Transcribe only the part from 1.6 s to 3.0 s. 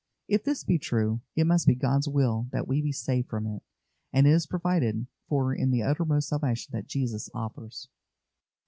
be God's will that we be